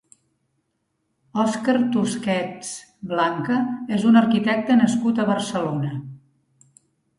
Oscar 1.43 1.75
Tusquets 1.95 2.71
Blanca 3.13 3.59
és 3.99 4.09
un 4.13 4.19
arquitecte 4.23 4.81
nascut 4.83 5.25
a 5.25 5.29
Barcelona. 5.31 5.95